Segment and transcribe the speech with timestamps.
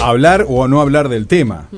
[0.00, 1.68] hablar o no hablar del tema,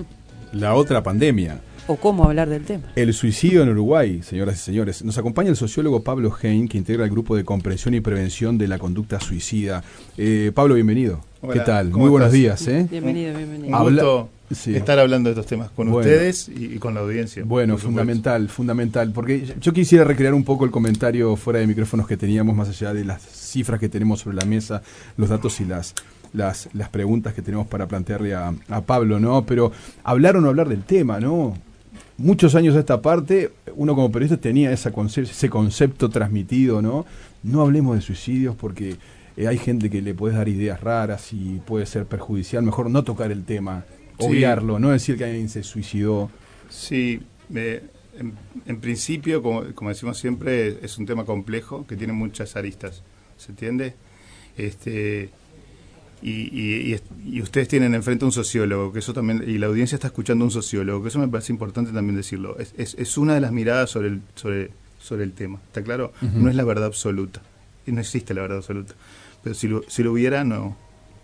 [0.53, 1.61] la otra pandemia.
[1.89, 2.85] O cómo hablar del tema.
[2.95, 5.05] El suicidio en Uruguay, señoras y señores.
[5.05, 8.69] Nos acompaña el sociólogo Pablo Hein, que integra el grupo de comprensión y prevención de
[8.69, 9.83] la conducta suicida.
[10.17, 11.21] Eh, Pablo, bienvenido.
[11.53, 11.91] ¿Qué tal?
[11.91, 12.67] Muy buenos días.
[12.69, 12.87] ¿eh?
[12.89, 13.77] Bienvenido, bienvenido.
[13.77, 17.43] Un gusto estar hablando de estos temas con ustedes y, con la audiencia.
[17.45, 19.11] Bueno, fundamental, fundamental.
[19.13, 22.95] Porque yo quisiera recrear un poco el comentario fuera de micrófonos que teníamos, más allá
[22.95, 24.83] de las cifras que tenemos sobre la mesa,
[25.17, 25.95] los datos y las
[26.33, 29.45] las, las preguntas que tenemos para plantearle a, a Pablo, ¿no?
[29.45, 29.73] Pero
[30.05, 31.55] hablar o no hablar del tema, ¿no?
[32.23, 37.05] muchos años de esta parte, uno como periodista tenía esa ese concepto transmitido, ¿no?
[37.43, 38.97] No hablemos de suicidios porque
[39.37, 42.63] eh, hay gente que le puede dar ideas raras y puede ser perjudicial.
[42.63, 43.85] Mejor no tocar el tema,
[44.19, 46.31] obviarlo, no decir que alguien se suicidó.
[46.69, 47.21] Sí,
[47.53, 53.03] en, principio, como, como, decimos siempre, es un tema complejo que tiene muchas aristas.
[53.37, 53.95] ¿Se entiende?
[54.57, 55.31] Este,
[56.23, 60.45] y, ustedes tienen enfrente a un sociólogo, que eso también, y la audiencia está escuchando
[60.45, 62.57] a un sociólogo, que eso me parece importante también decirlo.
[62.59, 64.71] Es, es, una de las miradas sobre el, sobre,
[65.01, 66.13] sobre el tema, ¿está claro?
[66.21, 67.43] No es la verdad absoluta,
[67.87, 68.95] y no existe la verdad absoluta.
[69.43, 70.77] Pero si lo, si lo hubiera, no.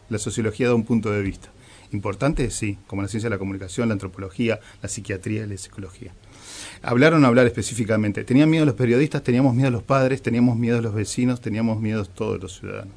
[0.09, 1.51] La sociología da un punto de vista.
[1.93, 6.12] Importante, sí, como la ciencia de la comunicación, la antropología, la psiquiatría y la psicología.
[6.83, 8.25] Hablaron a hablar específicamente.
[8.25, 12.41] Tenían miedo los periodistas, teníamos miedo los padres, teníamos miedo los vecinos, teníamos miedo todos
[12.41, 12.95] los ciudadanos.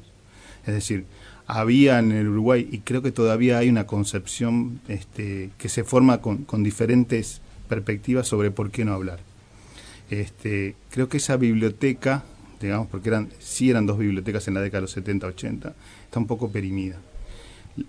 [0.66, 1.06] Es decir,
[1.52, 6.22] había en el Uruguay y creo que todavía hay una concepción este, que se forma
[6.22, 9.18] con, diferentes perspectivas sobre por qué no hablar.
[10.08, 12.24] Este, creo que esa biblioteca,
[12.58, 16.18] digamos, porque eran, sí eran dos bibliotecas en la década de los 70, 80, está
[16.18, 16.96] un poco perimida.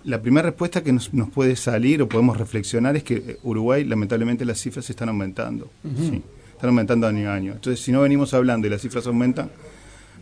[0.03, 4.43] La primera respuesta que nos, puede salir o podemos reflexionar es que eh, Uruguay, lamentablemente,
[4.43, 5.71] las cifras están aumentando.
[5.85, 7.53] están aumentando año a año.
[7.53, 9.51] Entonces, si no venimos hablando y las cifras aumentan,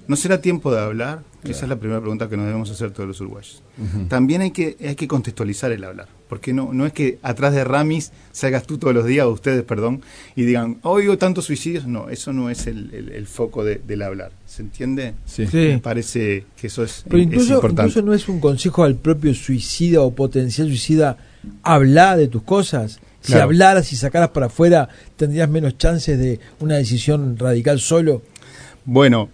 [0.07, 1.23] ¿No será tiempo de hablar?
[1.43, 3.63] Esa es la primera pregunta que nos debemos hacer todos los uruguayos.
[4.09, 7.63] También hay que, hay que contextualizar el hablar, porque no, no es que atrás de
[7.63, 10.01] Ramis salgas tú todos los días, o ustedes, perdón,
[10.35, 11.87] y digan, oigo tantos suicidios.
[11.87, 14.31] No, eso no es el, foco del hablar.
[14.45, 15.15] ¿Se entiende?
[15.25, 15.47] Sí.
[15.51, 17.89] Me parece que eso es, Pero incluso, importante.
[17.89, 21.17] Incluso no es un consejo al propio suicida o potencial suicida,
[21.63, 22.99] hablar de tus cosas.
[23.21, 28.23] Si hablaras y sacaras para afuera, tendrías menos chances de una decisión radical solo.
[28.83, 29.29] Bueno,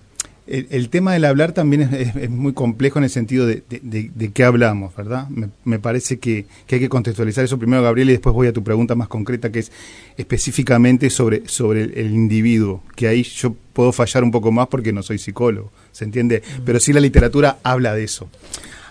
[0.47, 4.95] el, tema del hablar también es, muy complejo en el sentido de, de, qué hablamos,
[4.95, 5.27] ¿verdad?
[5.63, 8.95] Me, parece que, hay que contextualizar eso primero, Gabriel, y después voy a tu pregunta
[8.95, 9.71] más concreta, que es
[10.17, 15.03] específicamente sobre, sobre el, individuo, que ahí yo puedo fallar un poco más porque no
[15.03, 16.41] soy psicólogo, ¿se entiende?
[16.65, 18.29] Pero sí la literatura habla de eso.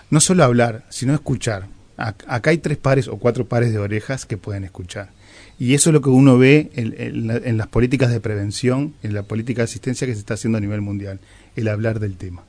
[0.09, 1.67] No solo hablar, sino escuchar.
[1.97, 5.09] Acá hay tres pares o cuatro pares de orejas que pueden escuchar.
[5.59, 9.61] Y eso es lo que uno ve en, las políticas de prevención, en la política
[9.61, 11.19] de asistencia que se está haciendo a nivel mundial,
[11.57, 12.43] el hablar del tema.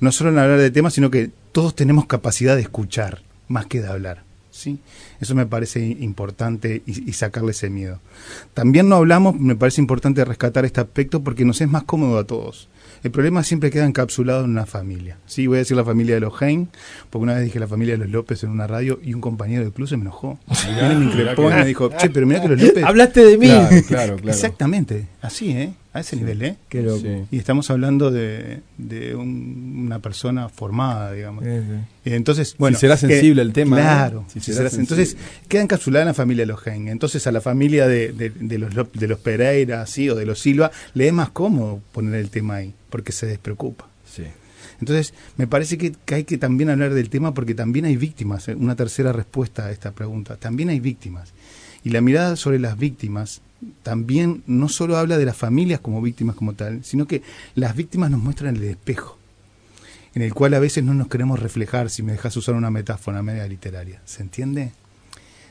[0.00, 3.80] No solo en hablar del tema, sino que todos tenemos capacidad de escuchar más que
[3.80, 4.22] de hablar.
[4.52, 4.78] ¿sí?
[5.20, 8.00] Eso me parece importante y, y, sacarle ese miedo.
[8.54, 12.24] También no hablamos, me parece importante rescatar este aspecto porque nos es más cómodo a
[12.24, 12.68] todos.
[13.02, 15.18] El problema siempre queda encapsulado en una familia.
[15.26, 16.68] Sí, voy a decir la familia de los Hein,
[17.10, 19.64] porque una vez dije la familia de los López en una radio y un compañero
[19.64, 20.38] del club se me enojó.
[20.48, 22.84] Me increpó y me dijo, che, pero mira que los López...
[22.86, 23.48] Hablaste de mí.
[23.48, 25.72] Claro, claro, Exactamente, así, ¿eh?
[25.94, 26.56] A ese nivel, ¿eh?
[27.30, 31.44] Y estamos hablando de, de una persona formada, digamos.
[32.06, 32.78] Entonces, bueno.
[32.78, 33.76] Si será sensible el tema.
[33.76, 34.24] Claro.
[34.28, 36.88] Si será entonces, queda encapsulada en la familia de los Gen.
[36.88, 40.08] Entonces, a la familia de, de, los, de los Pereira, ¿sí?
[40.08, 43.86] o de los Silva, le es más cómodo poner el tema ahí, porque se despreocupa.
[44.10, 44.24] Sí.
[44.80, 48.48] Entonces, me parece que, que, hay que también hablar del tema porque también hay víctimas.
[48.48, 48.54] ¿eh?
[48.54, 50.36] Una tercera respuesta a esta pregunta.
[50.36, 51.34] También hay víctimas.
[51.84, 53.42] Y la mirada sobre las víctimas
[53.82, 57.22] también no solo habla de las familias como víctimas como tal, sino que
[57.54, 59.18] las víctimas nos muestran el espejo,
[60.14, 63.22] en el cual a veces no nos queremos reflejar, si me dejas usar una metáfora
[63.22, 64.02] media literaria.
[64.04, 64.72] ¿Se entiende?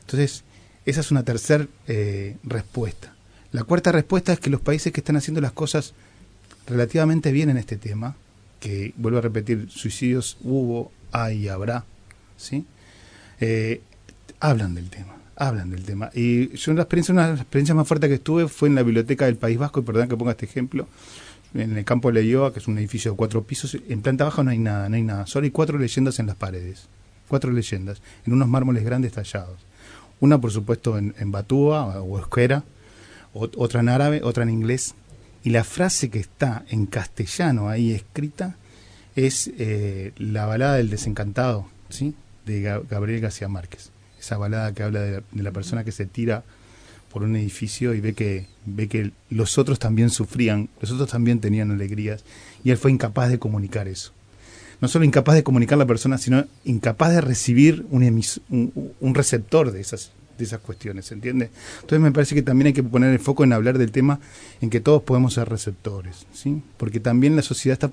[0.01, 0.43] Entonces,
[0.85, 3.15] esa es una tercera eh, respuesta.
[3.51, 5.93] La cuarta respuesta es que los países que están haciendo las cosas
[6.67, 8.15] relativamente bien en este tema,
[8.59, 11.85] que vuelvo a repetir, suicidios hubo, hay y habrá,
[12.37, 12.65] ¿sí?
[13.39, 13.81] Eh,
[14.39, 16.09] hablan del tema hablan del tema.
[16.13, 18.83] Y yo una experiencia, una de las experiencias más fuertes que estuve fue en la
[18.83, 20.87] biblioteca del País Vasco, y perdón que ponga este ejemplo,
[21.53, 24.43] en el campo de Leioa, que es un edificio de cuatro pisos, en planta baja
[24.43, 26.87] no hay nada, no hay nada, solo hay cuatro leyendas en las paredes,
[27.27, 29.59] cuatro leyendas, en unos mármoles grandes tallados.
[30.19, 32.63] Una, por supuesto, en, batúa o esquera,
[33.33, 34.93] otra en árabe, otra en inglés,
[35.43, 38.55] y la frase que está en castellano ahí escrita
[39.15, 42.13] es eh, la balada del desencantado, ¿sí?
[42.45, 43.91] de Gabriel García Márquez
[44.21, 46.43] esa balada que habla de la, persona que se tira
[47.11, 51.39] por un edificio y ve que ve que los otros también sufrían, los otros también
[51.39, 52.23] tenían alegrías
[52.63, 54.13] y él fue incapaz de comunicar eso.
[54.79, 59.15] no solo incapaz de comunicar la persona, sino incapaz de recibir un, emis, un, un
[59.15, 61.49] receptor de esas, de esas cuestiones, ¿se entiende?
[61.75, 64.19] Entonces me parece que también hay que poner el foco en hablar del tema
[64.61, 66.61] en que todos podemos ser receptores, ¿sí?
[66.77, 67.91] Porque también la sociedad está,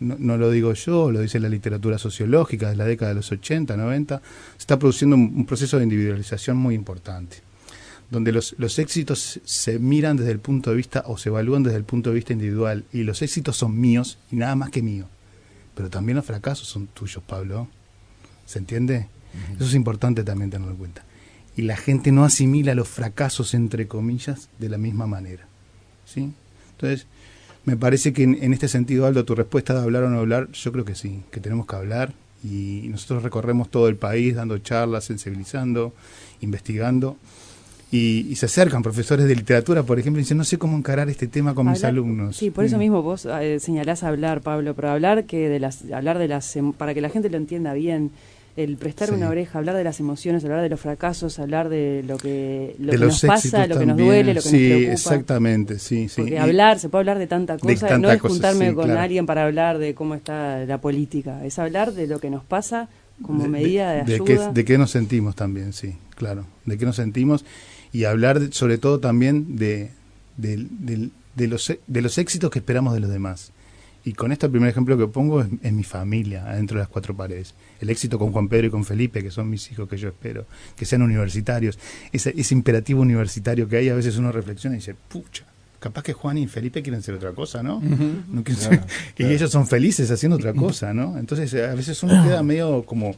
[0.00, 3.30] no, no lo digo yo, lo dice la literatura sociológica de la década de los
[3.32, 7.46] 80, 90, se está produciendo un, un proceso de individualización muy importante
[8.10, 11.78] donde los, los éxitos se miran desde el punto de vista o se evalúan desde
[11.78, 15.08] el punto de vista individual y los éxitos son míos y nada más que míos.
[15.74, 17.68] Pero también los fracasos son tuyos, Pablo.
[18.46, 19.08] ¿Se entiende?
[19.56, 21.04] Eso es importante también tenerlo en cuenta.
[21.56, 25.46] Y la gente no asimila los fracasos, entre comillas, de la misma manera.
[26.06, 26.32] ¿Sí?
[26.72, 27.06] Entonces,
[27.66, 30.50] me parece que en, en este sentido, Aldo, tu respuesta de hablar o no hablar,
[30.52, 32.12] yo creo que sí, que tenemos que hablar.
[32.44, 35.92] Y nosotros recorremos todo el país dando charlas, sensibilizando,
[36.40, 37.16] investigando.
[37.90, 41.08] Y, y, se acercan profesores de literatura, por ejemplo, y dicen, no sé cómo encarar
[41.08, 42.36] este tema con hablar, mis alumnos.
[42.36, 46.18] Sí, por eso mismo vos eh, señalás hablar, Pablo, pero hablar que de las, hablar
[46.18, 48.10] de las, em, para que la gente lo entienda bien,
[48.56, 49.14] el prestar sí.
[49.14, 52.92] una oreja, hablar de las emociones, hablar de los fracasos, hablar de lo que, lo
[52.92, 54.92] que nos pasa, lo que nos duele, lo que sí, nos preocupa.
[54.92, 56.22] exactamente, sí, sí.
[56.22, 58.86] Porque y, hablar, se puede hablar de tanta cosa, de tanta no es juntarme con
[58.86, 59.00] claro.
[59.00, 62.88] alguien para hablar de cómo está la política, es hablar de lo que nos pasa
[63.22, 64.48] como de, medida de, de ayuda.
[64.48, 67.44] Qué, de qué nos sentimos también, sí, claro, de qué nos sentimos
[67.92, 69.90] y hablar sobre todo también de,
[70.36, 73.52] de, los, de los éxitos que esperamos de los demás.
[74.06, 76.88] Y con esto el primer ejemplo que pongo es, es, mi familia, adentro de las
[76.88, 77.54] cuatro paredes.
[77.80, 80.46] El éxito con Juan Pedro y con Felipe, que son mis hijos que yo espero,
[80.76, 81.76] que sean universitarios.
[82.12, 85.44] Ese, ese imperativo universitario que hay, a veces uno reflexiona y dice, pucha,
[85.80, 87.78] capaz que Juan y Felipe quieren ser otra cosa, ¿no?
[87.78, 88.24] Uh -huh.
[88.28, 88.80] no claro, ser,
[89.16, 89.32] claro.
[89.32, 91.18] y ellos son felices haciendo otra cosa, ¿no?
[91.18, 93.16] Entonces a veces uno queda medio como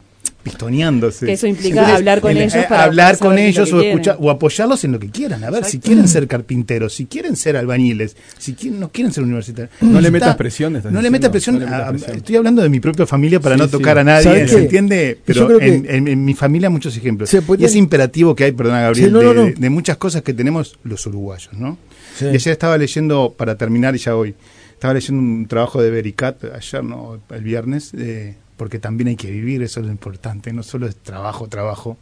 [0.51, 1.27] pistoneándose.
[1.27, 4.17] Que eso implica Entonces, hablar con el, ellos eh, para hablar con ellos o escuchar
[4.21, 5.43] o apoyarlos en lo que quieran.
[5.45, 5.71] A ver, Exacto.
[5.71, 9.75] si quieren ser carpinteros, si quieren ser albañiles, si quieren, no quieren ser universitarios.
[9.81, 10.73] No, no le metas presión.
[10.73, 12.15] No diciendo, le metas presión, no le metas presión.
[12.15, 14.01] A, estoy hablando de mi propia familia para sí, no tocar sí.
[14.01, 15.19] a nadie, ¿se entiende?
[15.25, 17.33] Pero en, en, en, mi familia muchos ejemplos.
[17.59, 21.07] Y es imperativo que hay, perdona Gabriel, no, de, de, muchas cosas que tenemos los
[21.07, 21.79] uruguayos, ¿no?
[22.21, 24.35] Y ayer estaba leyendo, para terminar y ya hoy,
[24.73, 29.31] estaba leyendo un trabajo de Bericat, ayer, no, el viernes, eh, porque también hay que
[29.31, 31.97] vivir, eso es lo importante, no solo es trabajo, trabajo,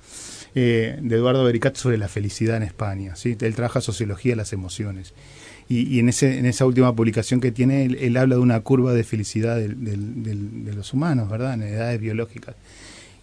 [0.56, 3.14] eh, de Eduardo Bericat sobre la felicidad en España.
[3.14, 3.36] ¿sí?
[3.38, 5.14] Él trabaja sociología de las emociones.
[5.68, 8.92] Y, y, en, ese, en esa última publicación que tiene, él, habla de una curva
[8.94, 11.54] de felicidad de los humanos, ¿verdad?
[11.54, 12.54] En edades biológicas.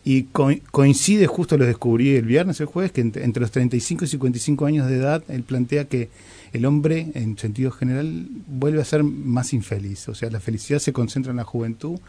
[0.05, 4.07] Y co coincide, justo lo descubrí el viernes, el jueves, que entre, los 35 y
[4.07, 6.09] 55 años de edad, él plantea que
[6.51, 10.09] el hombre, en sentido general, vuelve a ser más infeliz.
[10.09, 11.99] O sea, la felicidad se concentra en la juventud,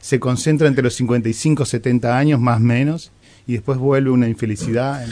[0.00, 3.12] se concentra entre los 55 y 70 años, más o menos,
[3.46, 5.10] y después vuelve una infelicidad en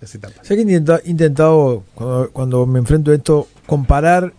[0.00, 0.46] las etapas.
[0.46, 4.32] Sé que he intentado, cuando, cuando, me enfrento a esto, comparar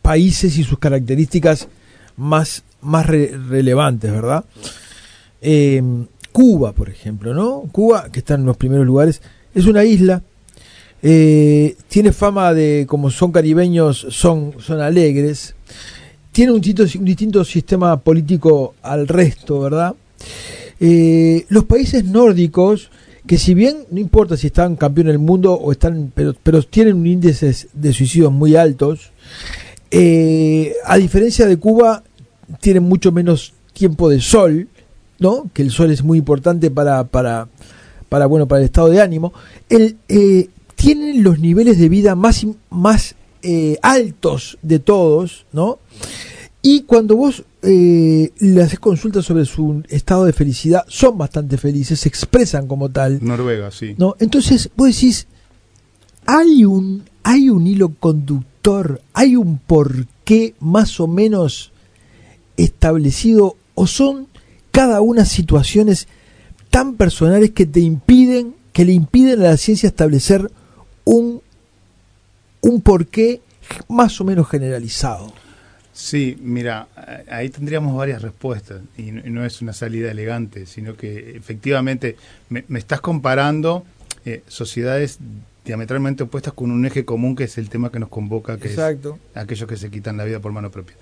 [0.00, 1.68] países y sus características
[2.16, 4.44] más, más re relevantes, ¿verdad?
[5.40, 5.82] Eh,
[6.38, 7.64] Cuba, por ejemplo, ¿no?
[7.72, 9.20] Cuba, que está en los primeros lugares,
[9.56, 10.22] es una isla
[11.02, 15.56] eh, tiene fama de, como son caribeños, son, son alegres.
[16.30, 19.96] Tiene un distinto, un distinto sistema político al resto, ¿verdad?
[20.78, 22.92] Eh, los países nórdicos,
[23.26, 26.98] que si bien no importa si están campeón del mundo o están, pero, pero tienen
[26.98, 29.10] un índice de suicidios muy altos,
[29.90, 32.04] eh, a diferencia de Cuba,
[32.60, 34.68] tienen mucho menos tiempo de sol,
[35.18, 35.50] ¿no?
[35.52, 37.48] Que el sol es muy importante para, para,
[38.08, 39.32] para bueno, para el estado de ánimo.
[39.68, 45.78] El, eh, tienen los niveles de vida más, más eh, altos de todos, ¿no?
[46.62, 52.00] Y cuando vos eh, le haces consultas sobre su estado de felicidad, son bastante felices,
[52.00, 53.18] se expresan como tal.
[53.20, 53.94] Noruega, sí.
[53.98, 54.14] ¿no?
[54.20, 55.26] Entonces, vos decís,
[56.26, 61.72] hay un, hay un hilo conductor, hay un porqué más o menos
[62.56, 64.27] establecido, o son
[64.78, 66.06] cada una situaciones
[66.70, 70.52] tan personales que te impiden, que le impiden a la ciencia establecer
[71.02, 71.42] un,
[72.60, 73.40] un porqué
[73.88, 75.32] más o menos generalizado.
[75.92, 76.86] Sí, mira,
[77.28, 82.14] ahí tendríamos varias respuestas y no es una salida elegante, sino que efectivamente
[82.48, 83.84] me, me estás comparando
[84.24, 85.18] eh, sociedades
[85.64, 89.18] diametralmente opuestas con un eje común que es el tema que nos convoca, que Exacto.
[89.34, 90.94] es aquellos que se quitan la vida por mano propia.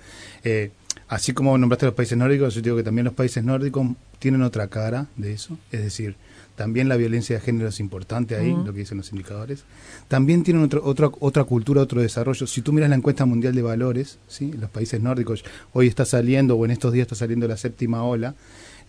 [0.43, 0.71] Eh,
[1.07, 3.87] así como nombraste los países nórdicos, yo digo que también los países nórdicos
[4.19, 6.15] tienen otra cara de eso, es decir,
[6.55, 8.65] también la violencia de género es importante ahí, uh -huh.
[8.65, 9.63] lo que dicen los indicadores.
[10.07, 12.47] También tienen otro, otra, otra cultura, otro desarrollo.
[12.47, 14.51] Si tú miras la encuesta mundial de valores, ¿sí?
[14.59, 18.33] los países nórdicos, hoy está saliendo, o en estos días está saliendo la séptima ola,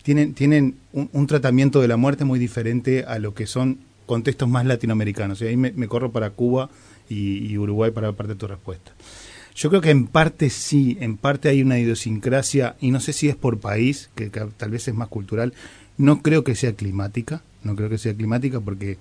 [0.01, 4.49] tienen, tienen un, un tratamiento de la muerte muy diferente a lo que son contextos
[4.49, 5.39] más latinoamericanos.
[5.43, 6.71] Y ahí me, me corro para Cuba
[7.07, 8.93] y, y, Uruguay para parte de tu respuesta.
[9.59, 13.27] Yo creo que en parte sí, en parte hay una idiosincrasia, y no sé si
[13.27, 15.53] es por país, que, tal vez es más cultural,
[15.97, 18.97] no creo que sea climática, no creo que sea climática porque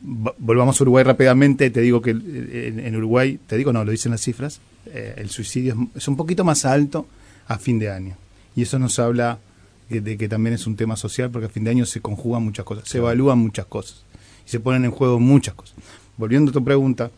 [0.00, 4.22] volvamos a Uruguay rápidamente, te digo que en, Uruguay, te digo no, lo dicen las
[4.22, 7.06] cifras, eh, el suicidio es, un poquito más alto
[7.46, 8.16] a fin de año.
[8.56, 9.38] Y eso nos habla
[9.88, 12.64] de, que también es un tema social porque a fin de año se conjugan muchas
[12.64, 14.02] cosas, se evalúan muchas cosas
[14.44, 15.76] y se ponen en juego muchas cosas.
[16.16, 17.10] Volviendo a tu pregunta,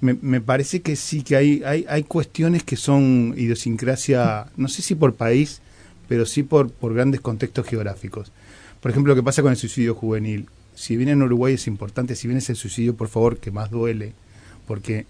[0.00, 4.94] me, parece que sí, que hay, hay, hay cuestiones que son idiosincrasia, no sé si
[4.94, 5.60] por país,
[6.08, 8.30] pero sí por, por grandes contextos geográficos.
[8.80, 10.46] Por ejemplo, lo que pasa con el suicidio juvenil.
[10.74, 13.70] Si bien en Uruguay es importante, si bien es el suicidio, por favor, que más
[13.70, 14.12] duele,
[14.66, 15.06] porque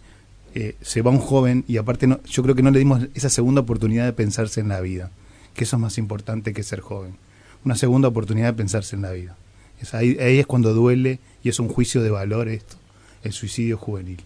[0.54, 3.28] eh, se va un joven y aparte no, yo creo que no le dimos esa
[3.28, 5.10] segunda oportunidad de pensarse en la vida,
[5.54, 7.16] que eso es más importante que ser joven.
[7.64, 9.36] Una segunda oportunidad de pensarse en la vida.
[9.92, 12.76] ahí, ahí es cuando duele y es un juicio de valor esto,
[13.24, 14.20] el suicidio juvenil.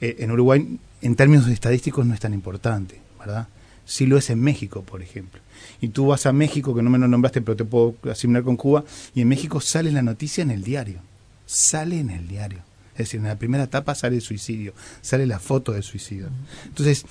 [0.00, 3.48] Eh, en Uruguay, en términos estadísticos, no es tan importante, ¿verdad?
[3.84, 5.40] Sí lo es en México, por ejemplo.
[5.80, 8.56] Y tú vas a México, que no me lo nombraste, pero te puedo asignar con
[8.56, 11.00] Cuba, y en México sale la noticia en el diario.
[11.46, 12.58] Sale en el diario.
[12.92, 16.28] Es decir, en la primera etapa sale el suicidio, sale la foto del suicidio.
[16.66, 17.06] Entonces,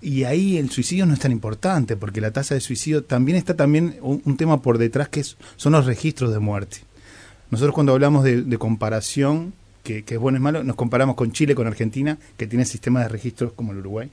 [0.00, 3.54] y ahí el suicidio no es tan importante, porque la tasa de suicidio también está
[3.54, 5.22] también un, tema por detrás que
[5.56, 6.78] son los registros de muerte.
[7.50, 9.52] Nosotros cuando hablamos de comparación
[9.84, 13.10] que, es bueno es malo, nos comparamos con Chile, con Argentina, que tiene sistemas de
[13.10, 14.10] registros como el Uruguay.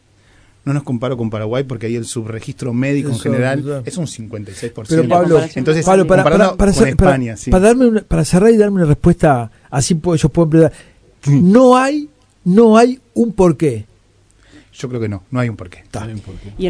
[0.63, 4.85] No nos comparo con Paraguay porque ahí el subregistro médico en general es un 56%.
[4.87, 9.49] Pero Pablo, entonces para, para, para, España, para, darme para cerrar y darme una respuesta
[9.71, 10.73] así yo puedo empezar.
[11.25, 12.07] No hay
[12.43, 13.85] no hay un porqué.
[14.73, 15.83] Yo creo que no, no hay un porqué.
[16.57, 16.67] ¿Y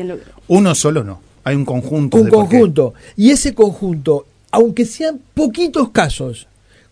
[0.00, 2.18] en Uno solo no, hay un conjunto.
[2.18, 2.94] Un conjunto.
[3.16, 6.46] Y ese conjunto, aunque sean poquitos casos,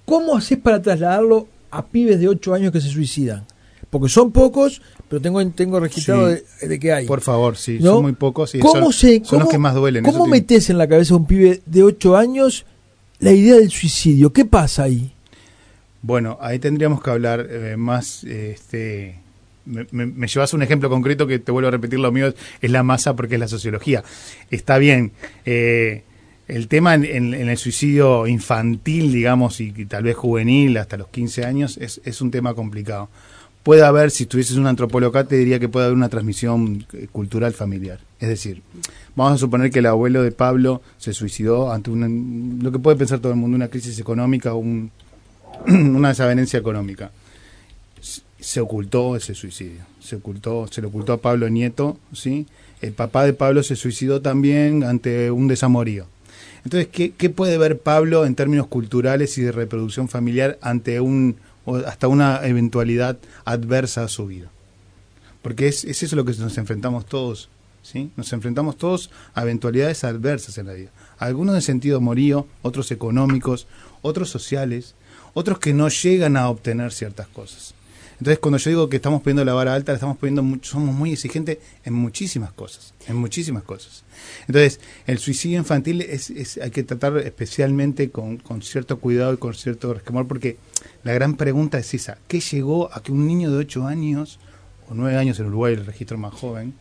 [0.06, 3.44] ¿Cómo haces para trasladarlo a pibes de 8 años que se suicidan?
[3.90, 7.06] Porque son pocos, pero tengo, tengo registrado de, que hay.
[7.06, 10.04] Por favor, sí, son muy pocos y ¿Cómo son, los que más duelen.
[10.04, 12.64] ¿Cómo metes en la cabeza a un pibe de 8 años
[13.18, 14.32] la idea del suicidio?
[14.32, 15.12] ¿Qué pasa ahí?
[16.02, 19.18] Bueno, ahí tendríamos que hablar eh, más, este,
[19.64, 23.16] me, llevas un ejemplo concreto que te vuelvo a repetir, lo mío es, la masa
[23.16, 24.04] porque es la sociología.
[24.50, 25.12] Está bien,
[25.44, 26.04] eh,
[26.48, 31.76] el tema en, el suicidio infantil, digamos, y, tal vez juvenil, hasta los 15 años,
[31.78, 33.08] es, es, un tema complicado.
[33.64, 37.52] Puede haber, si tuvieses un antropólogo te diría que puede haber una transmisión eh, cultural
[37.52, 37.98] familiar.
[38.20, 38.62] Es decir,
[39.16, 42.06] vamos a suponer que el abuelo de Pablo se suicidó ante una,
[42.62, 44.92] lo que puede pensar todo el mundo, una crisis económica un,
[45.66, 47.10] una desavenencia económica.
[48.38, 52.46] Se ocultó ese suicidio, se ocultó, se le ocultó a Pablo Nieto, ¿sí?
[52.80, 56.06] El papá de Pablo se suicidó también ante un desamorío
[56.66, 61.36] entonces, ¿qué, puede ver Pablo en términos culturales y de reproducción familiar ante un
[61.86, 64.50] hasta una eventualidad adversa a su vida?
[65.42, 67.50] Porque es, es eso lo que nos enfrentamos todos,
[67.84, 68.10] ¿sí?
[68.16, 70.90] Nos enfrentamos todos a eventualidades adversas en la vida.
[71.18, 73.68] Algunos de sentido morío, otros económicos,
[74.02, 74.96] otros sociales,
[75.34, 77.75] otros que no llegan a obtener ciertas cosas.
[78.18, 81.58] Entonces, cuando yo digo que estamos poniendo la vara alta, estamos poniendo, somos muy exigentes
[81.84, 84.04] en muchísimas cosas, en muchísimas cosas.
[84.46, 86.06] Entonces, el suicidio infantil
[86.62, 90.56] hay que tratar especialmente con, cierto cuidado y con cierto resquemor, porque
[91.04, 94.38] la gran pregunta es esa, ¿qué llegó a que un niño de 8 años,
[94.88, 96.74] o 9 años en Uruguay, el registro más joven,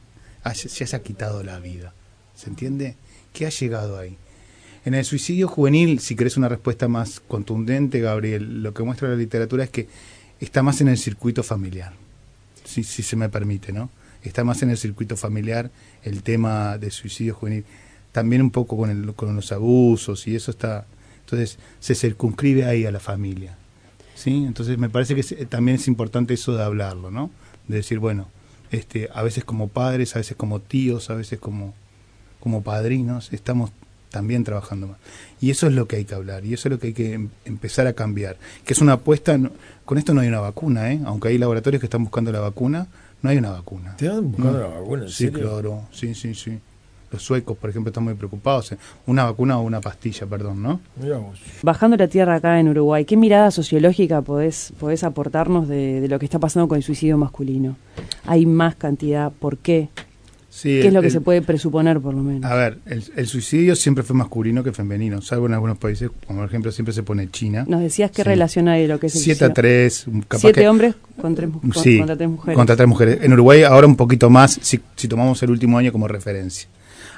[0.53, 1.93] se haya quitado la vida?
[2.33, 2.95] ¿Se entiende?
[3.33, 4.17] ¿Qué ha llegado ahí?
[4.85, 9.15] En el suicidio juvenil, si querés una respuesta más contundente, Gabriel, lo que muestra la
[9.15, 9.87] literatura es que
[10.39, 11.93] está más en el circuito familiar,
[12.63, 13.89] si, si se me permite, ¿no?
[14.23, 15.69] Está más en el circuito familiar
[16.03, 17.63] el tema de suicidio juvenil,
[18.11, 20.85] también un poco con, el, con los abusos y eso está,
[21.21, 23.57] entonces se circunscribe ahí a la familia,
[24.15, 24.45] ¿sí?
[24.45, 27.29] Entonces me parece que también es importante eso de hablarlo, ¿no?
[27.67, 28.27] De decir, bueno,
[28.71, 31.73] este, a veces como padres, a veces como tíos, a veces como,
[32.39, 33.71] como padrinos, estamos
[34.15, 34.97] también trabajando más.
[35.41, 37.13] Y eso es lo que hay que hablar, y eso es lo que hay que
[37.15, 38.37] em, empezar a cambiar.
[38.63, 39.37] Que es una apuesta,
[39.83, 41.01] con esto no hay una vacuna, ¿eh?
[41.03, 42.87] aunque hay laboratorios que están buscando la vacuna,
[43.21, 43.97] no hay una vacuna.
[43.97, 45.05] ¿Te están buscando la vacuna?
[45.09, 46.57] sí, claro, sí, sí, sí.
[47.11, 48.71] Los suecos, por ejemplo, están muy preocupados.
[48.71, 48.77] ¿eh?
[49.05, 50.79] Una vacuna o una pastilla, perdón, ¿no?
[51.61, 56.19] Bajando la tierra acá en Uruguay, ¿qué mirada sociológica podés, podés aportarnos de, de lo
[56.19, 57.75] que está pasando con el suicidio masculino?
[58.25, 59.33] ¿Hay más cantidad?
[59.33, 59.89] ¿Por qué?
[60.61, 62.49] ¿Qué es lo que se puede presuponer, por lo menos?
[62.49, 66.49] A ver, el, suicidio siempre fue masculino que femenino, salvo en algunos países, como por
[66.49, 67.65] ejemplo siempre se pone China.
[67.67, 70.05] Nos decías qué relación hay de lo que es el 7 a 3.
[70.37, 72.55] ¿Siete hombres contra, contra tres mujeres?
[72.55, 73.19] Contra tres mujeres.
[73.21, 76.69] En Uruguay ahora un poquito más, si, si tomamos el último año como referencia.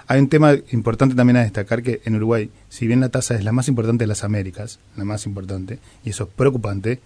[0.07, 3.43] Hay un tema importante también a destacar que en Uruguay, si bien la tasa es
[3.43, 7.01] la más importante de las Américas, la más importante, y eso es preocupante,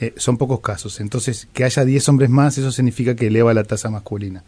[0.00, 0.98] eh, son pocos casos.
[1.00, 4.42] Entonces, que haya 10 hombres más, eso significa que eleva la tasa masculina.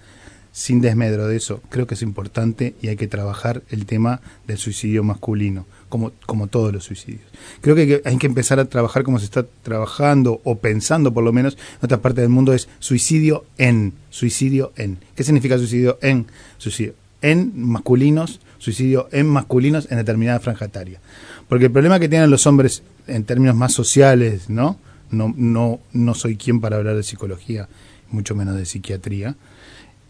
[0.52, 4.58] Sin desmedro de eso, creo que es importante y hay que trabajar el tema del
[4.58, 7.24] suicidio masculino, como, como todos los suicidios.
[7.62, 11.32] Creo que hay que empezar a trabajar como se está trabajando, o pensando por lo
[11.32, 14.98] menos en otra parte del mundo, es suicidio en, suicidio en.
[15.16, 16.26] ¿Qué significa suicidio en?
[16.58, 21.00] Suicidio en masculinos, suicidio en masculinos en determinada franja etaria.
[21.48, 24.78] Porque el problema que tienen los hombres en términos más sociales, ¿no?
[25.10, 27.68] No, no, no soy quien para hablar de psicología,
[28.10, 29.36] mucho menos de psiquiatría,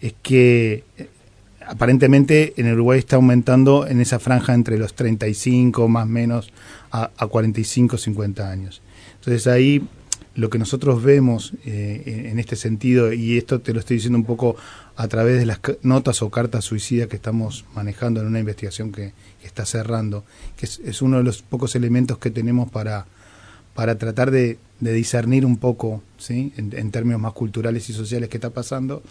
[0.02, 1.08] es que eh,
[1.66, 6.52] aparentemente en Uruguay está aumentando en esa franja entre los 35 más menos
[6.90, 8.82] a, a 45, 50 años.
[9.14, 9.82] Entonces ahí
[10.34, 14.24] lo que nosotros vemos eh, en este sentido, y esto te lo estoy diciendo un
[14.24, 14.56] poco
[14.96, 19.12] a través de las notas o cartas suicidas que estamos manejando en una investigación que,
[19.42, 20.24] está cerrando,
[20.56, 23.06] que es, uno de los pocos elementos que tenemos para,
[23.74, 26.52] para tratar de, discernir un poco, ¿sí?
[26.56, 29.02] En, términos más culturales y sociales que está pasando,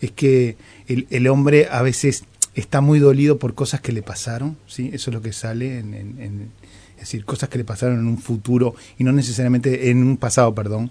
[0.00, 2.24] es que el, hombre a veces
[2.54, 4.90] está muy dolido por cosas que le pasaron, ¿sí?
[4.92, 6.50] Eso es lo que sale en, en
[6.98, 10.52] es decir, cosas que le pasaron en un futuro y no necesariamente en un pasado,
[10.52, 10.90] perdón,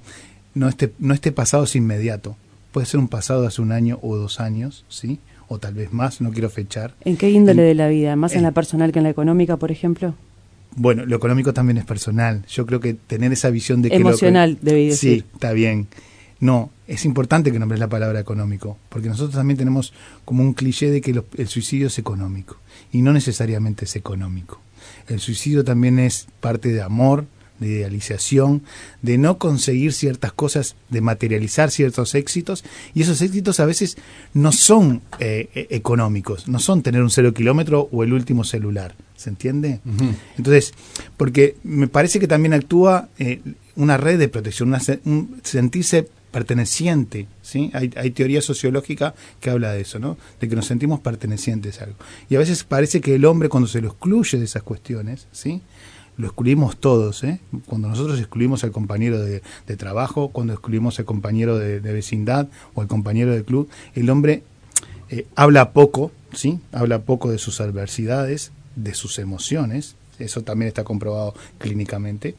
[0.53, 2.37] no este, no este pasado es inmediato,
[2.71, 5.19] puede ser un pasado de hace un año o dos años, ¿sí?
[5.49, 6.93] O tal vez más, no quiero fechar.
[7.03, 8.15] ¿En qué índole de la vida?
[8.15, 10.13] ¿Más en, la personal que en la económica, por ejemplo?
[10.75, 12.45] Bueno, lo económico también es personal.
[12.47, 13.95] Yo creo que tener esa visión de que...
[13.95, 15.21] Emocional, debí decir.
[15.21, 15.87] Sí, está bien.
[16.39, 20.91] No, es importante que nombres la palabra económico, porque nosotros también tenemos como un cliché
[20.91, 22.57] de que el suicidio es económico,
[22.91, 24.61] y no necesariamente es económico.
[25.07, 27.25] El suicidio también es parte de amor,
[27.59, 28.61] de idealización,
[29.01, 32.63] de no conseguir ciertas cosas, de materializar ciertos éxitos,
[32.93, 33.97] y esos éxitos a veces
[34.33, 38.95] no son eh, e, económicos, no son tener un cero kilómetro o el último celular,
[39.15, 39.79] ¿se entiende?
[40.37, 40.73] Entonces,
[41.17, 43.41] porque me parece que también actúa eh,
[43.75, 44.75] una red de protección,
[45.05, 47.71] un sentirse perteneciente, ¿sí?
[47.73, 50.17] Hay, teoría sociológica que habla de eso, ¿no?
[50.39, 51.97] De que nos sentimos pertenecientes a algo.
[52.29, 55.63] Y a veces parece que el hombre cuando se lo excluye de esas cuestiones, ¿sí?
[56.15, 57.39] Lo excluimos todos, ¿eh?
[57.65, 59.41] Cuando nosotros excluimos al compañero de,
[59.77, 64.43] trabajo, cuando excluimos al compañero de, vecindad o al compañero de club, el hombre
[65.09, 66.59] eh, habla poco, ¿sí?
[66.71, 72.35] Habla poco de sus adversidades, de sus emociones, eso también está comprobado clínicamente.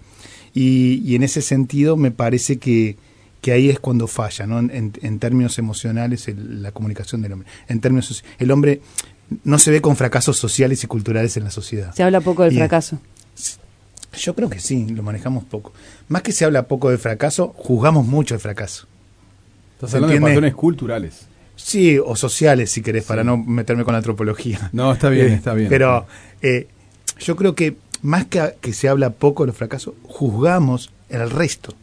[0.54, 2.96] Y en ese sentido me parece que,
[3.40, 4.58] que ahí es cuando falla, ¿no?
[4.58, 7.48] En, términos emocionales, la comunicación del hombre.
[7.68, 8.80] En términos el hombre
[9.44, 11.94] no se ve con fracasos sociales y culturales en la sociedad.
[11.94, 12.98] Se habla poco del fracaso.
[14.14, 15.72] yo creo que sí, lo manejamos poco.
[16.08, 18.86] Más que se habla poco del fracaso, juzgamos mucho el fracaso.
[19.74, 21.26] Estás hablando de patrones culturales.
[21.54, 24.70] Sí, o sociales, si querés, para no meterme con la antropología.
[24.72, 25.68] No, está bien, eh, está bien.
[25.68, 26.06] Pero
[26.40, 26.68] eh,
[27.18, 31.74] yo creo que más que, que se habla poco de los fracasos, juzgamos el resto.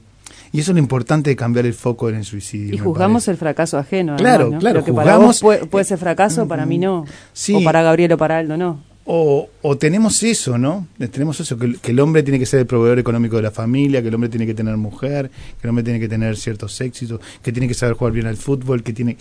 [0.52, 2.74] Y eso es lo importante de cambiar el foco en el suicidio.
[2.74, 4.16] Y juzgamos el fracaso ajeno.
[4.16, 4.84] Claro, claro.
[4.84, 7.06] que para vos puede, ser fracaso, para mí no.
[7.54, 8.95] O para Gabriel o para Aldo no.
[9.08, 10.88] O, tenemos eso, ¿no?
[11.12, 14.08] Tenemos eso, que, el hombre tiene que ser el proveedor económico de la familia, que
[14.08, 17.52] el hombre tiene que tener mujer, que el hombre tiene que tener ciertos éxitos, que
[17.52, 19.18] tiene que saber jugar bien al fútbol, que tiene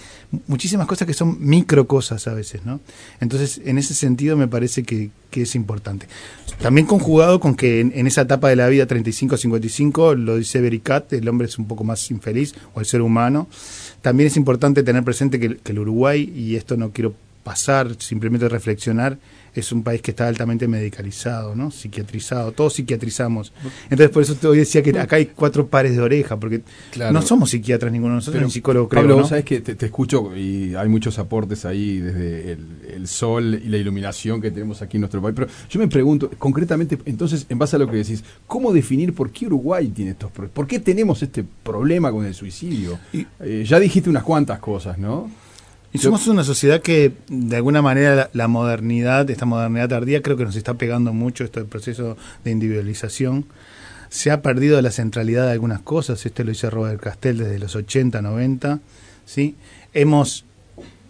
[0.47, 2.81] muchísimas cosas que son micro cosas a veces, ¿no?
[3.20, 6.07] Entonces, en ese sentido me parece que, que es importante.
[6.62, 11.29] También conjugado con que en, esa etapa de la vida 35-55, lo dice Bericat, el
[11.29, 13.49] hombre es un poco más infeliz, o el ser humano.
[14.01, 18.49] También es importante tener presente que, que el Uruguay, y esto no quiero pasar, simplemente
[18.49, 19.18] reflexionar,
[19.55, 21.71] es un país que está altamente medicalizado, ¿no?
[21.71, 23.53] Psiquiatrizado, todos psiquiatrizamos.
[23.85, 26.62] Entonces, por eso te decía que acá hay cuatro pares de oreja, porque
[27.12, 30.37] no somos psiquiatras ninguno de nosotros, ni psicólogos, creo, Pablo, vos sabés que te, escucho
[30.37, 32.53] y hay muchos aportes ahí desde
[32.95, 36.31] el, sol y la iluminación que tenemos aquí en nuestro país, pero yo me pregunto,
[36.38, 40.31] concretamente, entonces, en base a lo que decís, ¿cómo definir por qué Uruguay tiene estos
[40.31, 40.55] problemas?
[40.55, 42.99] ¿Por qué tenemos este problema con el suicidio?
[43.12, 45.31] Eh, ya dijiste unas cuantas cosas, ¿no?
[45.95, 50.45] Y somos una sociedad que, de alguna manera, la, modernidad, esta modernidad tardía, creo que
[50.45, 53.47] nos está pegando mucho esto del proceso de individualización.
[54.09, 57.77] Se ha perdido la centralidad de algunas cosas, esto lo dice Robert Castell desde los
[57.77, 58.81] 80, 90,
[59.25, 59.55] ¿sí?
[59.93, 60.45] Hemos,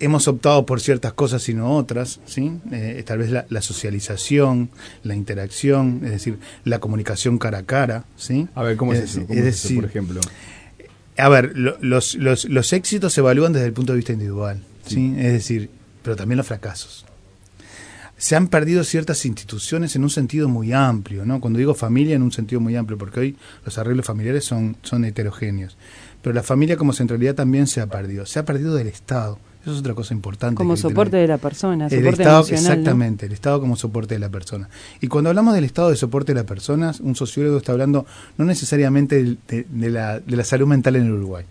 [0.01, 2.53] hemos optado por ciertas cosas y no otras, ¿sí?
[2.71, 4.69] Eh, tal vez la, socialización,
[5.03, 8.49] la interacción, es decir, la comunicación cara a cara, ¿sí?
[8.55, 9.21] A ver, ¿cómo es, eso?
[9.31, 10.21] es, decir, por ejemplo?
[11.17, 14.61] A ver, los, los, los éxitos se evalúan desde el punto de vista individual.
[14.87, 15.15] ¿Sí?
[15.19, 15.71] Es decir,
[16.03, 17.05] pero también los fracasos.
[18.17, 21.41] Se han perdido ciertas instituciones en un sentido muy amplio, ¿no?
[21.41, 25.05] Cuando digo familia en un sentido muy amplio, porque hoy los arreglos familiares son, son
[25.05, 25.77] heterogéneos.
[26.23, 28.25] Pero la familia como centralidad también se ha perdido.
[28.25, 29.39] Se ha perdido del Estado.
[29.65, 30.57] Eso es otra cosa importante.
[30.59, 34.69] Como soporte de la persona, el Estado, Exactamente, el Estado como soporte de la persona.
[35.01, 38.05] Y cuando hablamos del Estado de soporte de las personas, un sociólogo está hablando
[38.37, 41.47] no necesariamente de, la, de la salud mental en el Uruguay,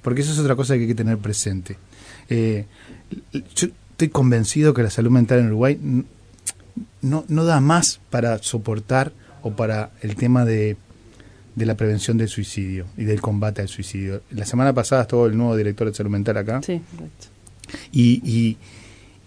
[0.00, 1.76] porque eso es otra cosa que hay que tener presente.
[2.28, 2.66] Eh,
[3.54, 5.78] yo estoy convencido que la salud mental en Uruguay
[7.02, 9.12] no, no da más para soportar
[9.42, 10.76] o para el tema de,
[11.54, 14.22] de la prevención del suicidio y del combate al suicidio.
[14.30, 16.60] La semana pasada estuvo el nuevo director de salud mental acá.
[16.62, 16.80] Sí,
[17.92, 18.56] Y, y,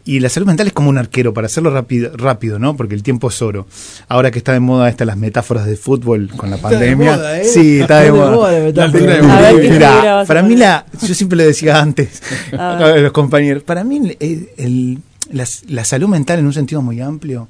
[0.05, 2.75] y la salud mental es como un arquero, para hacerlo rápido, rápido, ¿no?
[2.75, 3.67] Porque el tiempo es oro.
[4.07, 7.41] Ahora que está de moda estas las metáforas de fútbol con la pandemia.
[7.41, 7.45] ¿eh?
[7.45, 10.25] Sí, está, de moda.
[10.25, 12.21] para mí la, yo siempre le decía antes
[12.57, 14.99] a los compañeros, para mí el,
[15.31, 17.47] la, la, salud mental en un sentido muy amplio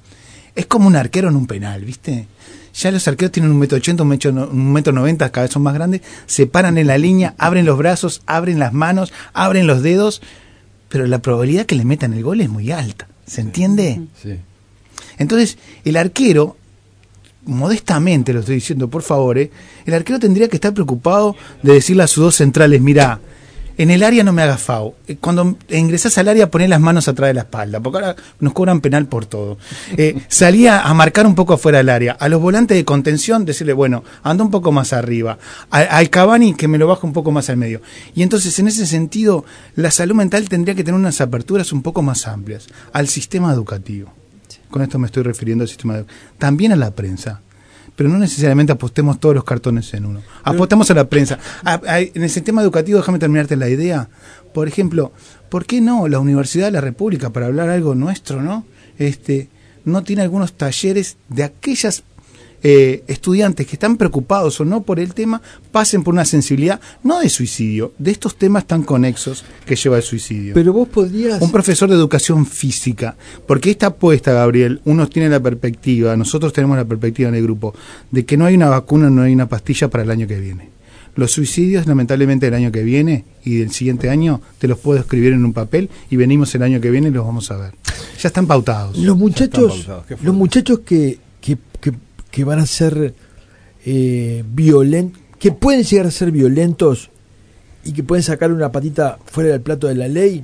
[0.55, 2.27] es como un arquero en un penal, ¿viste?
[2.73, 6.01] Ya los arqueros tienen un metro ochenta, un metro, noventa, cada vez son más grandes,
[6.25, 10.21] se paran en la línea, abren los brazos, abren las manos, abren los dedos,
[10.91, 13.07] pero la probabilidad que le metan el gol es muy alta.
[13.25, 14.01] ¿Se entiende?
[14.21, 14.35] Sí.
[15.17, 16.57] Entonces, el arquero,
[17.45, 19.49] modestamente lo estoy diciendo, por favor, ¿eh?
[19.85, 23.21] el arquero tendría que estar preocupado de decirle a sus dos centrales, mira,
[23.81, 24.95] en el área no me hagas FAO.
[25.07, 28.53] Eh, cuando ingresas al área, poné las manos atrás de la espalda, porque ahora nos
[28.53, 29.57] cobran penal por todo.
[29.97, 32.13] Eh, salía a marcar un poco afuera del área.
[32.13, 35.37] A los volantes de contención, decirle, bueno, anda un poco más arriba.
[35.69, 37.81] Al Cavani, que me lo baja un poco más al medio.
[38.13, 42.01] Y entonces, en ese sentido, la salud mental tendría que tener unas aperturas un poco
[42.01, 44.13] más amplias al sistema educativo.
[44.69, 46.19] Con esto me estoy refiriendo al sistema educativo.
[46.37, 47.41] También a la prensa
[47.95, 50.21] pero no necesariamente apostemos todos los cartones en uno.
[50.43, 51.39] Apostamos a la prensa.
[51.85, 54.09] en el sistema educativo, déjame terminarte la idea.
[54.53, 55.11] Por ejemplo,
[55.49, 58.65] ¿por qué no la Universidad de la República, para hablar algo nuestro, no?
[58.97, 59.49] Este,
[59.85, 62.03] no tiene algunos talleres de aquellas
[62.63, 67.19] eh, estudiantes que están preocupados o no por el tema pasen por una sensibilidad, no
[67.19, 70.53] de suicidio, de estos temas tan conexos que lleva el suicidio.
[70.53, 71.41] Pero vos podrías...
[71.41, 73.15] Un profesor de educación física,
[73.47, 77.73] porque esta apuesta, Gabriel, uno tiene la perspectiva, nosotros tenemos la perspectiva en el grupo,
[78.11, 80.69] de que no hay una vacuna, no hay una pastilla para el año que viene.
[81.15, 85.33] Los suicidios, lamentablemente, el año que viene y del siguiente año, te los puedo escribir
[85.33, 87.73] en un papel y venimos el año que viene y los vamos a ver.
[88.21, 88.97] Ya están pautados.
[88.97, 89.89] Los muchachos,
[90.23, 91.91] los muchachos que, que que
[92.43, 93.13] van a ser
[93.85, 97.09] eh, violentos, que pueden llegar a ser violentos
[97.83, 100.43] y que pueden sacar una patita fuera del plato de la ley,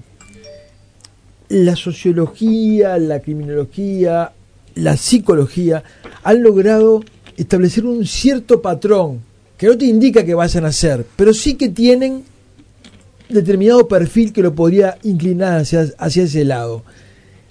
[1.49, 4.33] la sociología, la criminología,
[4.75, 5.83] la psicología
[6.23, 7.03] han logrado
[7.37, 9.21] establecer un cierto patrón
[9.57, 12.23] que no te indica que vayan a ser, pero sí que tienen
[13.29, 16.83] determinado perfil que lo podría inclinar hacia, hacia ese lado.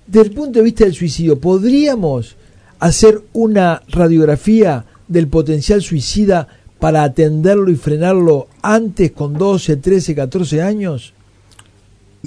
[0.07, 2.37] Desde el punto de vista del suicidio, ¿podríamos
[2.79, 10.63] hacer una radiografía del potencial suicida para atenderlo y frenarlo antes con 12, 13, 14
[10.63, 11.15] años?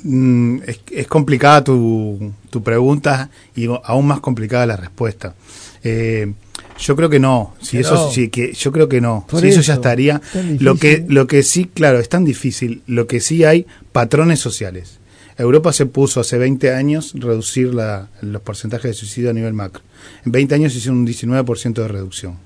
[0.04, 0.60] Mm,
[0.92, 5.36] es, complicada tu, tu, pregunta y aún más complicada la respuesta.
[5.84, 6.34] Eh,
[6.80, 9.74] yo creo que no, si eso sí que yo creo que no, si eso, ya
[9.74, 10.22] estaría.
[10.60, 14.99] Lo que lo que sí, claro, es tan difícil, lo que sí hay patrones sociales.
[15.40, 19.82] Europa se puso hace 20 años reducir la, los porcentajes de suicidio a nivel macro.
[20.26, 22.38] En 20 años hicieron un 19% de reducción.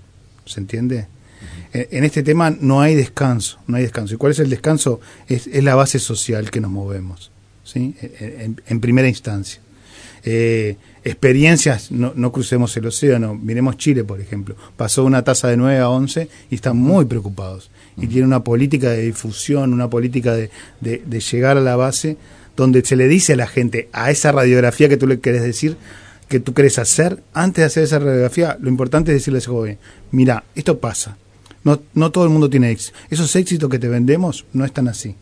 [0.46, 1.08] ¿Se entiende?
[1.74, 4.14] En este tema no hay descanso, no hay descanso.
[4.14, 5.00] ¿Y cuál es el descanso?
[5.28, 7.32] Es, la base social que nos movemos,
[7.64, 7.96] ¿sí?
[8.00, 9.60] En, primera instancia.
[10.24, 14.56] Eh, experiencias, no, no, crucemos el océano, miremos Chile, por ejemplo.
[14.78, 17.72] Pasó una tasa de 9 a 11 y están muy preocupados.
[17.98, 22.18] Y tiene una política de difusión, una política de, de, de llegar a la base
[22.56, 25.78] donde se le dice a la gente, a esa radiografía que tú le querés decir,
[26.28, 29.50] que tú querés hacer, antes de hacer esa radiografía, lo importante es decirle a ese
[29.50, 29.78] joven,
[30.12, 31.18] mira, esto pasa.
[31.64, 32.98] No, no todo el mundo tiene éxito.
[33.10, 35.16] Esos éxitos que te vendemos no están así.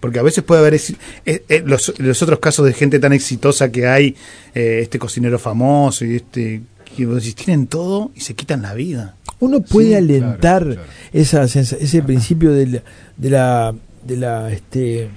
[0.00, 3.72] Porque a veces puede haber eh, eh, los, los, otros casos de gente tan exitosa
[3.72, 4.14] que hay,
[4.54, 6.62] eh, este cocinero famoso y este
[6.96, 9.16] que tienen todo y se quitan la vida.
[9.38, 10.78] Uno puede alentar
[11.12, 12.82] Esa, ese principio de la,
[13.16, 15.10] de la, de la este,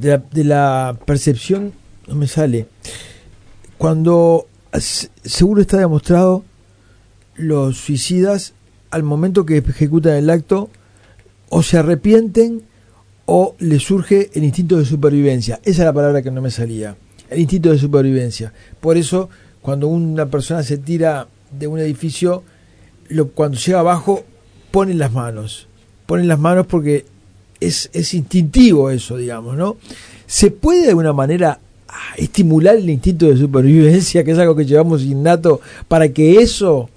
[0.00, 1.72] de la, percepción,
[2.08, 2.66] no me sale.
[3.78, 4.46] Cuando
[5.24, 6.44] seguro está demostrado,
[7.36, 8.54] los suicidas
[8.90, 10.70] al momento que ejecutan el acto
[11.48, 12.62] o se arrepienten
[13.26, 15.60] o les surge el instinto de supervivencia.
[15.62, 16.96] Esa es la palabra que no me salía.
[17.28, 18.52] El instinto de supervivencia.
[18.80, 19.30] Por eso,
[19.62, 22.42] cuando una persona se tira de un edificio,
[23.34, 24.24] cuando llega abajo,
[24.70, 25.68] ponen las manos.
[26.06, 27.04] Ponen las manos porque
[27.60, 29.76] es, es instintivo eso, digamos, ¿no?
[30.26, 34.64] ¿Se puede de alguna manera ah, estimular el instinto de supervivencia, que es algo que
[34.64, 36.88] llevamos innato, para que eso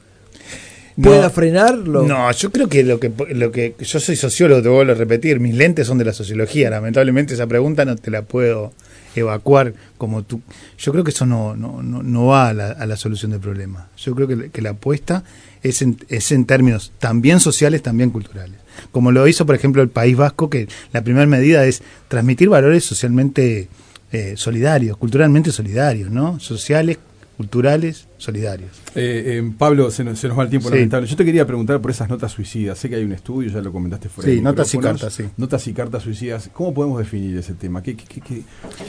[1.01, 2.03] pueda frenarlo?
[2.03, 5.39] No, yo creo que lo que lo que yo soy sociólogo, te vuelvo a repetir,
[5.39, 8.71] mis lentes son de la sociología, lamentablemente esa pregunta no te la puedo
[9.15, 10.41] evacuar como tú.
[10.77, 13.89] Yo creo que eso no, no, no, va a la, solución del problema.
[13.97, 15.23] Yo creo que, la apuesta
[15.61, 18.62] es en, es en términos también sociales, también culturales.
[18.91, 22.83] Como lo hizo, por ejemplo, el País Vasco, que la primera medida es transmitir valores
[22.83, 23.69] socialmente
[24.11, 26.39] eh, solidarios, culturalmente solidarios, ¿no?
[26.39, 26.99] Sociales,
[27.37, 28.69] culturales, solidarios.
[28.95, 31.07] Eh, eh, Pablo, se nos, va el tiempo lamentable.
[31.07, 32.77] Yo te quería preguntar por esas notas suicidas.
[32.77, 34.31] Sé que hay un estudio, ya lo comentaste fuera.
[34.31, 35.23] Sí, notas y cartas, sí.
[35.37, 36.49] Notas y cartas suicidas.
[36.53, 37.81] ¿Cómo podemos definir ese tema?
[37.81, 37.97] ¿Qué,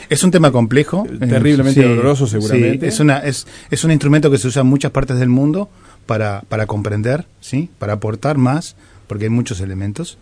[0.09, 1.07] Es un tema complejo.
[1.19, 2.87] Terriblemente doloroso, seguramente.
[2.87, 5.69] es, una, es, es un instrumento que se usa en muchas partes del mundo
[6.05, 7.69] para, para comprender, ¿sí?
[7.79, 8.75] para aportar más
[9.07, 10.17] porque hay muchos elementos.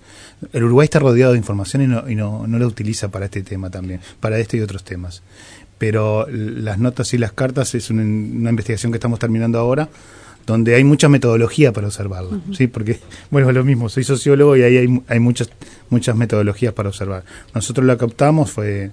[0.52, 3.42] El Uruguay está rodeado de información y no, y no, no lo utiliza para este
[3.44, 5.22] tema también, para este y otros temas.
[5.78, 9.90] Pero las notas y las cartas es una, investigación que estamos terminando ahora,
[10.46, 12.68] donde hay mucha metodología para observarla, ¿sí?
[12.68, 13.00] Porque,
[13.32, 15.50] bueno, es lo mismo, soy sociólogo y ahí hay, hay muchas,
[15.90, 17.24] muchas metodologías para observar.
[17.54, 18.92] Nosotros lo captamos fue,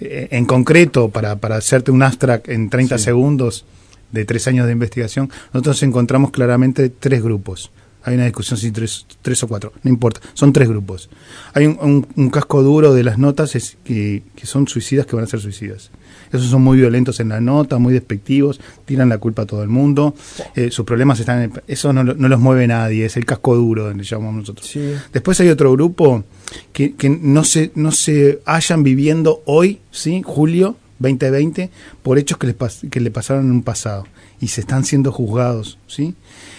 [0.00, 3.64] eh, en concreto, para, para hacerte un abstract en 30 segundos
[4.12, 7.70] de tres años de investigación, nosotros encontramos claramente tres grupos
[8.04, 11.08] hay una discusión si tres, tres o cuatro, no importa, son tres grupos.
[11.54, 15.40] Hay un, casco duro de las notas es que, son suicidas que van a ser
[15.40, 15.90] suicidas.
[16.30, 19.68] Esos son muy violentos en la nota, muy despectivos, tiran la culpa a todo el
[19.68, 20.14] mundo.
[20.54, 24.04] Eh, sus problemas están en eso no, los mueve nadie, es el casco duro, le
[24.04, 24.70] llamamos nosotros.
[25.12, 26.24] Después hay otro grupo
[26.72, 31.70] que, que no se no se hayan viviendo hoy, sí, julio 2020,
[32.02, 32.56] por hechos que les
[32.90, 34.04] que le pasaron en un pasado
[34.40, 36.14] y se están siendo juzgados, ¿sí?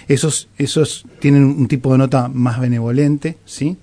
[0.08, 3.78] Esos, esos tienen un tipo de nota más benevolente, ¿sí?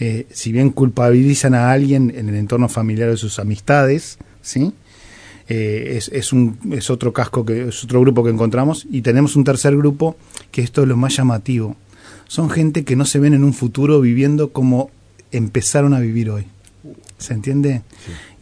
[0.00, 4.72] Eh, si bien culpabilizan a alguien en el entorno familiar de sus amistades, ¿sí?
[5.48, 9.34] Eh, es, es, un, es otro casco que es otro grupo que encontramos y tenemos
[9.34, 10.16] un tercer grupo
[10.50, 11.74] que esto es lo más llamativo
[12.26, 14.90] son gente que no se ven en un futuro viviendo como
[15.32, 16.44] empezaron a vivir hoy
[17.16, 17.80] ¿se entiende?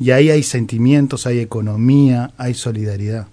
[0.00, 3.28] y ahí hay sentimientos hay economía hay solidaridad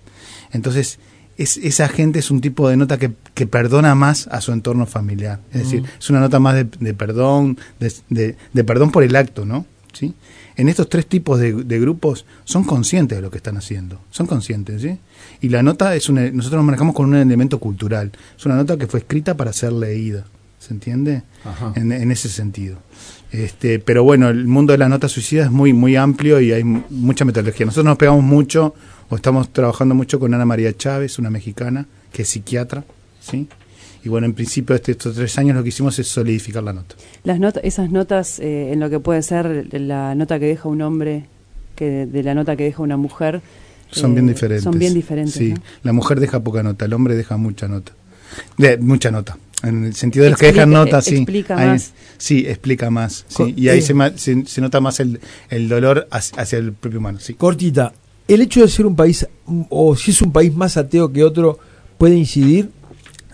[0.52, 1.00] entonces
[1.38, 4.86] es, esa gente es un tipo de nota que, que, perdona más a su entorno
[4.86, 5.40] familiar.
[5.52, 9.66] Es decir, es una nota más de, perdón, de, de, perdón por el acto, ¿no?
[9.94, 10.14] ¿Sí?
[10.56, 14.82] En estos tres tipos de, grupos son conscientes de lo que están haciendo, son conscientes,
[14.82, 15.00] ¿sí?
[15.42, 18.78] Y la nota es una, nosotros nos manejamos con un elemento cultural, es una nota
[18.78, 20.26] que fue escrita para ser leída,
[20.60, 21.24] ¿se entiende?
[21.76, 22.78] En, en, ese sentido.
[23.34, 26.64] Este, pero bueno, el mundo de la nota suicida es muy, muy amplio y hay
[26.64, 27.66] mucha metodología.
[27.66, 28.74] Nosotros nos pegamos mucho
[29.16, 32.84] estamos trabajando mucho con Ana María Chávez, una mexicana que es psiquiatra,
[33.20, 33.48] ¿sí?
[34.04, 36.96] Y bueno, en principio este, estos tres años lo que hicimos es solidificar la nota.
[37.24, 40.82] Las notas, esas notas eh, en lo que puede ser la nota que deja un
[40.82, 41.26] hombre,
[41.76, 43.42] que de la nota que deja una mujer,
[43.92, 44.64] son bien eh, diferentes.
[44.64, 45.36] Son bien diferentes.
[45.36, 47.94] Sí, la mujer deja poca nota, el hombre deja mucha nota.
[48.58, 49.38] De, mucha nota.
[49.64, 51.16] En el sentido de los que dejan nota, sí.
[51.16, 51.94] Explica más.
[52.18, 53.26] Sí, explica más.
[53.28, 53.96] Sí, y ahí se,
[54.46, 57.20] se, nota más el, el dolor hacia, hacia, el propio humano.
[57.22, 57.34] Sí.
[57.36, 57.94] Cortita,
[58.28, 59.28] ¿El hecho de ser un país,
[59.70, 61.60] o si es un país más ateo que otro,
[61.98, 62.70] puede incidir?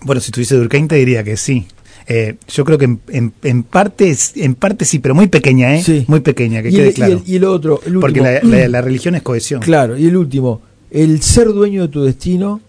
[0.01, 1.67] Bueno, si tuviese Durkheim te diría que sí.
[2.07, 5.83] Eh, yo creo que en, en, parte en parte sí, pero muy pequeña, ¿eh?
[5.83, 6.05] Sí.
[6.07, 7.21] Muy pequeña, que quede claro.
[7.23, 8.01] Y el, otro, el último.
[8.01, 8.21] Porque
[8.69, 9.61] la, religión es cohesión.
[9.61, 12.61] Claro, y el último, el ser dueño de tu destino,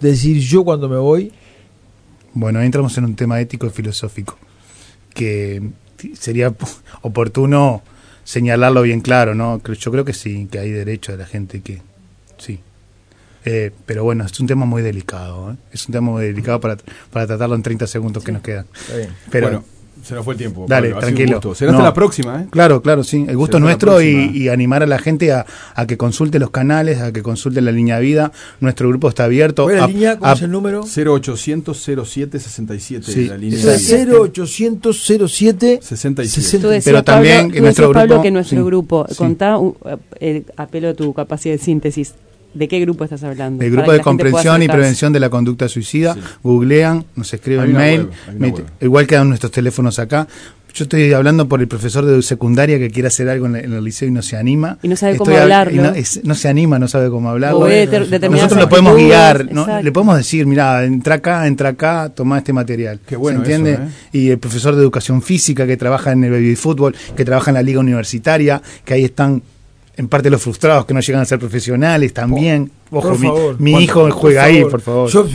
[0.00, 1.30] decir yo cuando me voy.
[2.34, 4.38] Bueno, entramos en un tema ético y filosófico,
[5.14, 5.62] que
[6.14, 6.54] sería
[7.02, 7.82] oportuno
[8.24, 9.62] señalarlo bien claro, ¿no?
[9.62, 11.82] Yo creo que sí, que hay derecho de la gente que
[12.38, 12.60] sí.
[13.44, 15.56] Eh, pero bueno, es un tema muy delicado, ¿eh?
[15.72, 16.76] es un tema muy delicado para,
[17.10, 18.66] para tratarlo en 30 segundos que nos quedan.
[19.30, 19.64] Pero, bueno,
[20.02, 20.66] se nos fue el tiempo.
[20.68, 21.40] Dale, tranquilo.
[21.54, 22.46] Será hasta la próxima, ¿eh?
[22.50, 23.24] Claro, claro, sí.
[23.28, 27.00] El gusto es nuestro y, animar a la gente a, a, que consulte los canales,
[27.00, 28.32] a que consulte la línea vida.
[28.60, 29.64] Nuestro grupo está abierto.
[29.64, 30.18] ¿Cuál es la línea?
[30.18, 30.84] ¿Cuál es el número?
[30.84, 33.12] 0800 07 67.
[33.12, 33.28] Sí.
[33.28, 36.80] La línea 0800 07 67.
[36.84, 38.00] Pero también Pablo, nuestro grupo.
[38.00, 39.58] Pablo que nuestro grupo, contá,
[40.20, 42.14] eh, apelo a tu capacidad de síntesis
[42.54, 43.64] ¿De qué grupo estás hablando?
[43.64, 46.16] El grupo de comprensión y prevención de la conducta suicida.
[46.42, 48.08] Googlean, nos escriben mail,
[48.80, 50.26] igual quedan nuestros teléfonos acá.
[50.74, 54.08] Yo estoy hablando por el profesor de secundaria que quiere hacer algo en, el liceo
[54.08, 54.78] y no se anima.
[54.82, 55.92] Y no sabe cómo hablarlo.
[56.22, 57.68] No, se anima, no sabe cómo hablarlo.
[57.68, 59.46] nosotros lo podemos guiar,
[59.82, 63.00] le podemos decir, mira, entra acá, entra acá, toma este material.
[63.06, 63.72] Qué bueno ¿Se entiende?
[63.84, 63.88] ¿eh?
[64.12, 67.54] Y el profesor de educación física que trabaja en el baby fútbol, que trabaja en
[67.54, 69.42] la liga universitaria, que ahí están
[69.96, 72.70] en parte los frustrados que no llegan a ser profesionales también.
[72.90, 73.16] Ojo,
[73.58, 75.10] mi, hijo juega ahí, por favor.
[75.10, 75.26] Yo,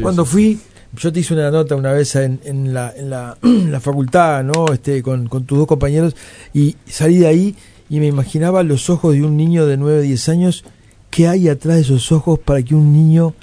[0.00, 0.58] cuando fui,
[0.96, 4.66] yo te hice una nota una vez en, en, la, en, la, la, facultad, ¿no?
[4.72, 6.14] Este, con, con, tus dos compañeros,
[6.52, 7.56] y salí de ahí
[7.88, 10.64] y me imaginaba los ojos de un niño de 9 o 10 años.
[11.10, 13.34] ¿Qué hay atrás de esos ojos para que un niño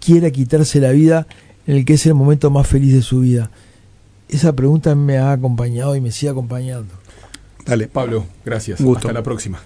[0.00, 1.26] quiera quitarse la vida
[1.66, 3.50] en el que es el momento más feliz de su vida?
[4.28, 6.97] Esa pregunta me ha acompañado y me sigue acompañando.
[7.68, 7.86] Dale.
[7.86, 8.80] Pablo, gracias.
[8.80, 9.60] Hasta la próxima.